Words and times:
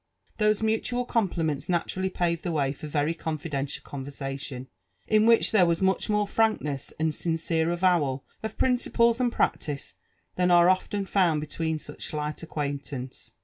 Thi»se 0.39 0.63
mutual 0.65 1.05
eomplimeats 1.05 1.69
naturally 1.69 2.09
pated 2.09 2.41
the 2.41 2.49
way^ 2.49 2.73
for 2.73 2.87
tery 2.87 3.15
cbhfi 3.15 3.51
dential 3.51 3.83
conYersation» 3.83 4.65
in 5.07 5.27
whieh 5.27 5.51
<here 5.51 5.63
was 5.63 5.79
tnu^h 5.79 6.07
bore 6.09 6.25
frabkne^s 6.25 6.91
iiiA 6.99 7.27
aiiUiere 7.37 7.77
atowal 7.77 8.21
of 8.41 8.57
principle 8.57 9.09
aud 9.15 9.31
practice 9.31 9.93
than 10.37 10.49
are 10.49 10.65
oft^U 10.65 11.07
found 11.07 11.43
betweeU 11.43 11.75
•ueh 11.75 12.01
slight 12.01 12.41
acquaintance. 12.41 13.33